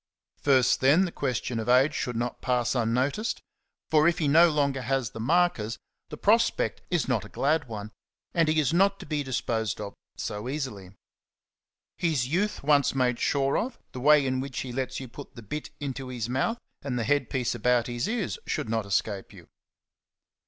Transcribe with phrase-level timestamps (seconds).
[0.41, 3.43] First, then, the question of age should not pass unnoticed;
[3.91, 7.67] for if he no longer has the markers, '^ the prospect is not a glad
[7.67, 7.91] one,
[8.33, 10.89] and he is not to be disposed of so easily.
[11.97, 15.43] His youth once made sure of, the way in which he lets you put the
[15.43, 19.49] bit into his mouth, and the head piece about his ears, should not escape you.